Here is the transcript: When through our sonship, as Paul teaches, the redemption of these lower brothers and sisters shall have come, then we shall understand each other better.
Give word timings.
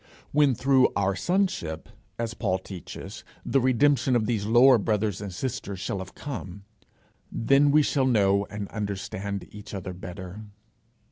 When 0.31 0.55
through 0.55 0.91
our 0.95 1.15
sonship, 1.15 1.87
as 2.17 2.33
Paul 2.33 2.57
teaches, 2.57 3.23
the 3.45 3.61
redemption 3.61 4.15
of 4.15 4.25
these 4.25 4.47
lower 4.47 4.79
brothers 4.79 5.21
and 5.21 5.31
sisters 5.31 5.79
shall 5.79 5.99
have 5.99 6.15
come, 6.15 6.63
then 7.31 7.69
we 7.69 7.83
shall 7.83 8.47
understand 8.51 9.47
each 9.51 9.75
other 9.75 9.93
better. 9.93 10.41